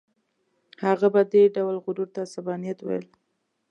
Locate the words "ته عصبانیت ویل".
2.13-3.05